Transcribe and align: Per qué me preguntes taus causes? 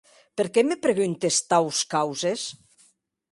Per 0.39 0.45
qué 0.53 0.61
me 0.69 0.77
preguntes 0.85 1.37
taus 1.53 1.83
causes? 1.93 2.47